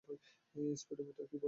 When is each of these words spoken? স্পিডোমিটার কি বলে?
স্পিডোমিটার 0.75 1.25
কি 1.25 1.35
বলে? 1.35 1.39